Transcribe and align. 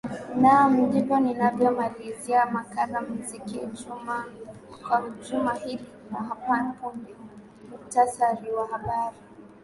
naam 0.41 0.71
ndivyo 0.85 1.15
inavyomalizia 1.31 2.39
makala 2.55 2.97
muziki 3.09 3.57
jumaa 3.79 4.25
kwa 4.87 4.97
juma 5.23 5.53
hili 5.53 5.85
hapa 6.29 6.73
punde 6.79 7.13
muktasari 7.69 8.51
wa 8.51 8.67
habari 8.67 9.17